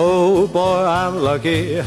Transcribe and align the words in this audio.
Oh 0.00 0.46
boy, 0.46 0.84
I'm 0.86 1.16
lucky. 1.16 1.82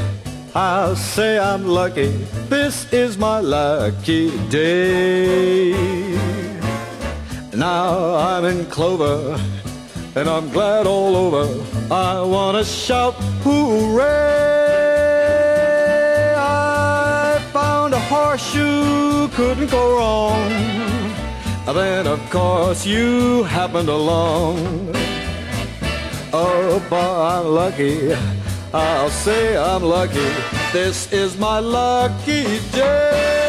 I'll 0.53 0.97
say 0.97 1.39
I'm 1.39 1.65
lucky. 1.65 2.09
This 2.49 2.91
is 2.91 3.17
my 3.17 3.39
lucky 3.39 4.37
day. 4.49 5.71
Now 7.53 8.15
I'm 8.15 8.43
in 8.43 8.65
clover 8.65 9.39
and 10.13 10.27
I'm 10.27 10.49
glad 10.49 10.87
all 10.87 11.15
over. 11.15 11.45
I 11.89 12.21
want 12.21 12.57
to 12.57 12.65
shout 12.65 13.15
hooray! 13.45 14.03
I 16.35 17.39
found 17.53 17.93
a 17.93 17.99
horseshoe, 18.11 19.29
couldn't 19.29 19.71
go 19.71 19.95
wrong. 19.95 20.49
Then 21.65 22.07
of 22.07 22.19
course 22.29 22.85
you 22.85 23.43
happened 23.43 23.87
along. 23.87 24.91
Boy, 26.79 26.95
I'm 26.95 27.47
lucky. 27.47 28.13
I'll 28.73 29.09
say 29.09 29.57
I'm 29.57 29.83
lucky. 29.83 30.29
This 30.71 31.11
is 31.11 31.37
my 31.37 31.59
lucky 31.59 32.59
day. 32.71 33.40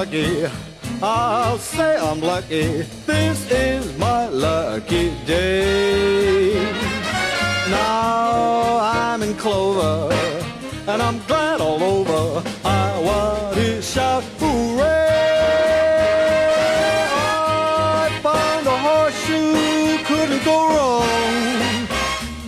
Lucky. 0.00 0.46
I'll 1.02 1.58
say 1.58 1.98
I'm 1.98 2.20
lucky. 2.20 2.66
This 3.06 3.38
is 3.50 3.84
my 3.98 4.28
lucky 4.28 5.10
day. 5.26 6.54
Now 7.68 8.78
I'm 8.80 9.22
in 9.22 9.34
clover, 9.34 10.14
and 10.90 11.02
I'm 11.02 11.18
glad 11.30 11.60
all 11.60 11.82
over. 11.82 12.22
I 12.64 12.86
want 13.08 13.54
to 13.56 13.82
shout 13.82 14.24
hooray! 14.40 15.06
I 18.02 18.08
found 18.22 18.64
a 18.74 18.78
horseshoe, 18.86 20.04
couldn't 20.08 20.44
go 20.52 20.58
wrong. 20.72 21.88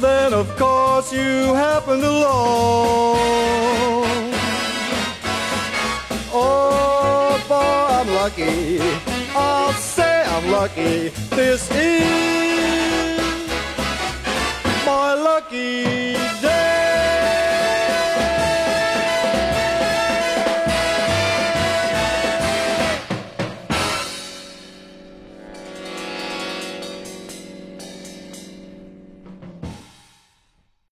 Then, 0.00 0.32
of 0.32 0.48
course, 0.56 1.12
you 1.12 1.52
happened 1.66 2.02
along. 2.02 3.01
Lucky. 8.22 8.78
I'll 9.34 9.72
say 9.72 10.22
I'm 10.24 10.52
lucky. 10.52 11.08
This 11.34 11.68
is 11.72 13.01